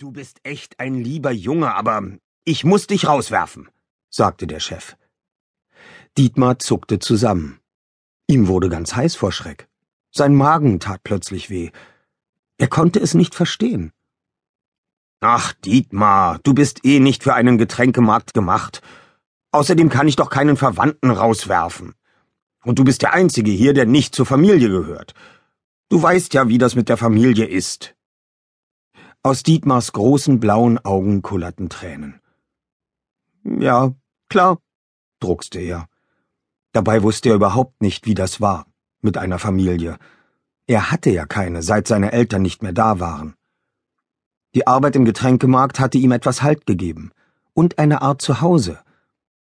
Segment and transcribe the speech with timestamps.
[0.00, 2.04] Du bist echt ein lieber Junge, aber
[2.44, 3.68] ich muss dich rauswerfen,
[4.08, 4.96] sagte der Chef.
[6.16, 7.58] Dietmar zuckte zusammen.
[8.28, 9.66] Ihm wurde ganz heiß vor Schreck.
[10.12, 11.72] Sein Magen tat plötzlich weh.
[12.58, 13.90] Er konnte es nicht verstehen.
[15.18, 18.82] Ach, Dietmar, du bist eh nicht für einen Getränkemarkt gemacht.
[19.50, 21.96] Außerdem kann ich doch keinen Verwandten rauswerfen.
[22.62, 25.14] Und du bist der Einzige hier, der nicht zur Familie gehört.
[25.88, 27.96] Du weißt ja, wie das mit der Familie ist.
[29.22, 32.20] Aus Dietmars großen blauen Augen kullerten Tränen.
[33.42, 33.92] Ja,
[34.28, 34.58] klar,
[35.20, 35.88] druckste er.
[36.72, 38.66] Dabei wusste er überhaupt nicht, wie das war,
[39.00, 39.98] mit einer Familie.
[40.66, 43.34] Er hatte ja keine, seit seine Eltern nicht mehr da waren.
[44.54, 47.10] Die Arbeit im Getränkemarkt hatte ihm etwas Halt gegeben
[47.54, 48.78] und eine Art Zuhause.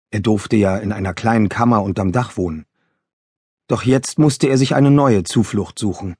[0.09, 2.65] Er durfte ja in einer kleinen Kammer unterm Dach wohnen.
[3.67, 6.15] Doch jetzt musste er sich eine neue Zuflucht suchen.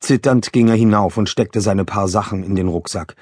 [0.00, 3.16] Zitternd ging er hinauf und steckte seine paar Sachen in den Rucksack,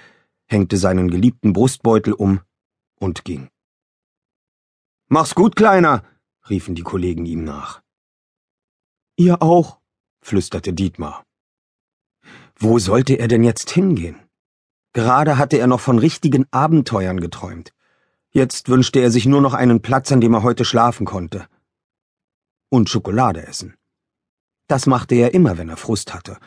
[0.46, 2.40] hängte seinen geliebten Brustbeutel um
[2.98, 3.48] und ging.
[5.08, 6.02] Mach's gut, Kleiner,
[6.48, 7.82] riefen die Kollegen ihm nach.
[9.16, 9.78] Ihr auch,
[10.20, 11.24] flüsterte Dietmar.
[12.58, 14.18] Wo sollte er denn jetzt hingehen?
[14.92, 17.72] Gerade hatte er noch von richtigen Abenteuern geträumt.
[18.30, 21.46] Jetzt wünschte er sich nur noch einen Platz, an dem er heute schlafen konnte.
[22.68, 23.76] Und Schokolade essen.
[24.68, 26.38] Das machte er immer, wenn er Frust hatte,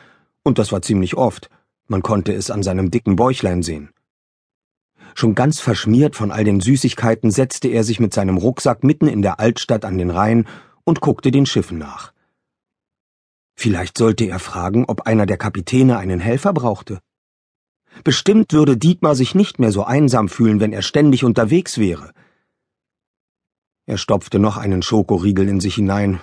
[0.42, 1.50] und das war ziemlich oft,
[1.86, 3.90] man konnte es an seinem dicken Bäuchlein sehen.
[5.14, 9.22] Schon ganz verschmiert von all den Süßigkeiten setzte er sich mit seinem Rucksack mitten in
[9.22, 10.46] der Altstadt an den Rhein
[10.84, 12.12] und guckte den Schiffen nach.
[13.54, 17.00] Vielleicht sollte er fragen, ob einer der Kapitäne einen Helfer brauchte.
[18.04, 22.12] Bestimmt würde Dietmar sich nicht mehr so einsam fühlen, wenn er ständig unterwegs wäre.
[23.86, 26.20] Er stopfte noch einen Schokoriegel in sich hinein,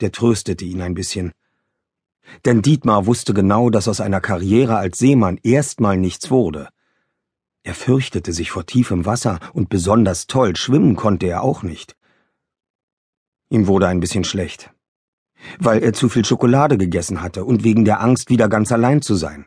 [0.00, 1.32] der tröstete ihn ein bisschen.
[2.44, 6.68] Denn Dietmar wusste genau, dass aus einer Karriere als Seemann erstmal nichts wurde.
[7.62, 11.96] Er fürchtete sich vor tiefem Wasser und besonders toll schwimmen konnte er auch nicht.
[13.50, 14.70] Ihm wurde ein bisschen schlecht,
[15.58, 19.14] weil er zu viel Schokolade gegessen hatte und wegen der Angst, wieder ganz allein zu
[19.14, 19.46] sein.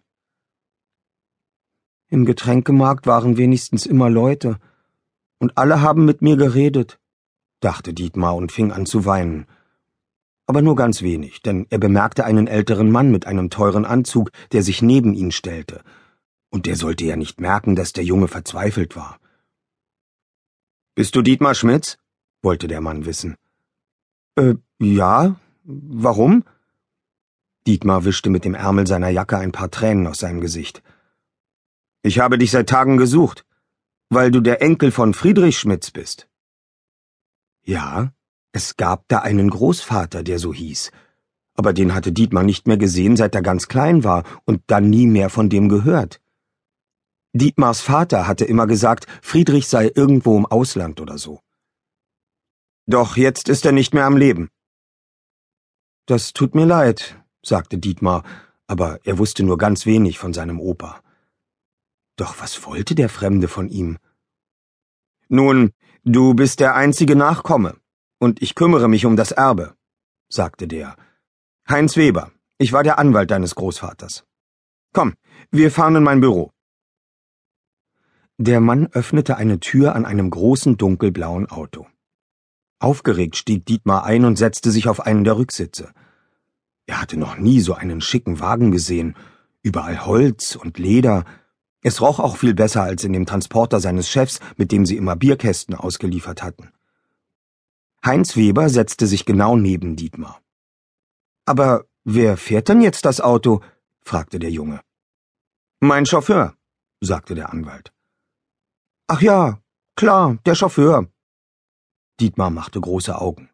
[2.10, 4.60] Im Getränkemarkt waren wenigstens immer Leute,
[5.40, 7.00] und alle haben mit mir geredet,
[7.60, 9.48] dachte Dietmar und fing an zu weinen
[10.46, 14.64] aber nur ganz wenig, denn er bemerkte einen älteren Mann mit einem teuren Anzug, der
[14.64, 15.84] sich neben ihn stellte,
[16.50, 19.20] und der sollte ja nicht merken, dass der Junge verzweifelt war.
[20.96, 21.98] Bist du Dietmar Schmitz?
[22.44, 23.36] wollte der Mann wissen.
[24.36, 25.36] Äh, ja.
[25.64, 26.44] Warum?
[27.66, 30.84] Dietmar wischte mit dem Ärmel seiner Jacke ein paar Tränen aus seinem Gesicht.
[32.02, 33.46] Ich habe dich seit Tagen gesucht,
[34.10, 36.28] weil du der Enkel von Friedrich Schmitz bist.
[37.64, 38.12] Ja,
[38.54, 40.92] es gab da einen Großvater, der so hieß.
[41.56, 45.08] Aber den hatte Dietmar nicht mehr gesehen, seit er ganz klein war und dann nie
[45.08, 46.22] mehr von dem gehört.
[47.34, 51.42] Dietmars Vater hatte immer gesagt, Friedrich sei irgendwo im Ausland oder so.
[52.86, 54.50] Doch jetzt ist er nicht mehr am Leben.
[56.06, 58.24] Das tut mir leid, sagte Dietmar,
[58.68, 61.02] aber er wusste nur ganz wenig von seinem Opa.
[62.18, 63.98] Doch was wollte der Fremde von ihm?
[65.28, 65.72] Nun,
[66.04, 67.76] du bist der einzige Nachkomme
[68.24, 69.76] und ich kümmere mich um das Erbe,
[70.30, 70.96] sagte der.
[71.70, 74.24] Heinz Weber, ich war der Anwalt deines Großvaters.
[74.94, 75.16] Komm,
[75.52, 76.52] wir fahren in mein Büro.
[78.38, 81.86] Der Mann öffnete eine Tür an einem großen dunkelblauen Auto.
[82.80, 85.92] Aufgeregt stieg Dietmar ein und setzte sich auf einen der Rücksitze.
[86.86, 89.16] Er hatte noch nie so einen schicken Wagen gesehen,
[89.64, 91.26] überall Holz und Leder.
[91.82, 95.18] Es roch auch viel besser als in dem Transporter seines Chefs, mit dem sie immer
[95.18, 96.72] Bierkästen ausgeliefert hatten.
[98.06, 100.42] Heinz Weber setzte sich genau neben Dietmar.
[101.46, 103.62] Aber wer fährt denn jetzt das Auto?
[104.02, 104.82] fragte der Junge.
[105.80, 106.56] Mein Chauffeur,
[107.00, 107.94] sagte der Anwalt.
[109.08, 109.62] Ach ja,
[109.96, 111.08] klar, der Chauffeur.
[112.20, 113.50] Dietmar machte große Augen.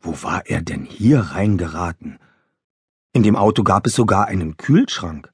[0.00, 2.18] Wo war er denn hier reingeraten?
[3.14, 5.32] In dem Auto gab es sogar einen Kühlschrank.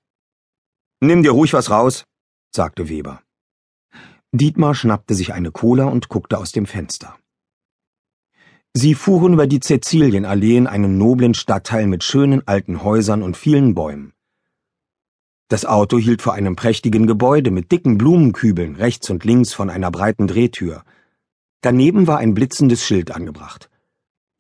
[1.01, 2.05] Nimm dir ruhig was raus,
[2.55, 3.23] sagte Weber.
[4.33, 7.19] Dietmar schnappte sich eine Cola und guckte aus dem Fenster.
[8.73, 13.75] Sie fuhren über die Cäcilienallee in einen noblen Stadtteil mit schönen alten Häusern und vielen
[13.75, 14.13] Bäumen.
[15.49, 19.91] Das Auto hielt vor einem prächtigen Gebäude mit dicken Blumenkübeln rechts und links von einer
[19.91, 20.85] breiten Drehtür.
[21.63, 23.69] Daneben war ein blitzendes Schild angebracht.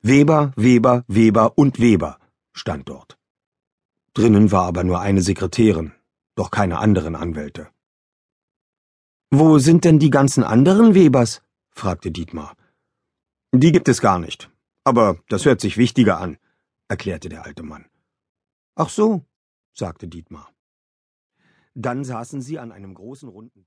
[0.02, 2.18] Weber, Weber, Weber und Weber
[2.52, 3.18] stand dort.
[4.14, 5.92] Drinnen war aber nur eine Sekretärin,
[6.36, 7.68] doch keine anderen Anwälte.
[9.32, 11.42] Wo sind denn die ganzen anderen Webers?
[11.70, 12.54] fragte Dietmar.
[13.52, 14.48] Die gibt es gar nicht.
[14.84, 16.38] Aber das hört sich wichtiger an,
[16.86, 17.86] erklärte der alte Mann.
[18.76, 19.24] Ach so,
[19.74, 20.52] sagte Dietmar.
[21.74, 23.58] Dann saßen sie an einem großen runden